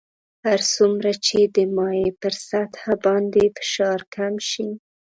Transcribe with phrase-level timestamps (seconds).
[0.45, 4.69] هر څومره چې د مایع پر سطح باندې فشار کم شي.